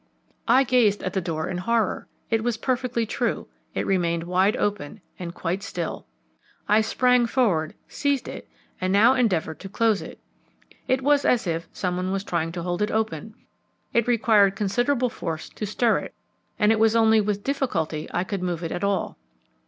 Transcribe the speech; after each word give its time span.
I 0.47 0.63
gazed 0.63 1.03
at 1.03 1.13
the 1.13 1.21
door 1.21 1.47
in 1.47 1.59
horror; 1.59 2.07
it 2.31 2.43
was 2.43 2.57
perfectly 2.57 3.05
true, 3.05 3.47
it 3.75 3.85
remained 3.85 4.23
wide 4.23 4.57
open, 4.57 4.99
and 5.19 5.31
quite 5.31 5.61
still. 5.61 6.07
I 6.67 6.81
sprang 6.81 7.27
forward, 7.27 7.75
seized 7.87 8.27
it, 8.27 8.49
and 8.81 8.91
now 8.91 9.13
endeavoured 9.13 9.59
to 9.59 9.69
close 9.69 10.01
it. 10.01 10.17
It 10.87 11.03
was 11.03 11.23
as 11.23 11.45
if 11.45 11.67
some 11.71 11.97
one 11.97 12.11
was 12.11 12.23
trying 12.23 12.51
to 12.53 12.63
hold 12.63 12.81
it 12.81 12.89
open; 12.89 13.35
it 13.93 14.07
required 14.07 14.55
considerable 14.55 15.09
force 15.11 15.49
to 15.49 15.67
stir 15.67 15.99
it, 15.99 16.15
and 16.57 16.71
it 16.71 16.79
was 16.79 16.95
only 16.95 17.21
with 17.21 17.43
difficulty 17.43 18.07
I 18.11 18.23
could 18.23 18.41
move 18.41 18.63
it 18.63 18.71
at 18.71 18.83
all. 18.83 19.19